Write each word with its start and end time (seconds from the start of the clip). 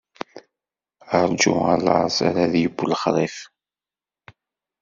Ṛǧu 1.27 1.53
a 1.73 1.75
laẓ, 1.85 2.15
ar 2.27 2.35
ad 2.43 2.53
yeww 2.61 2.79
lexṛif! 2.89 3.37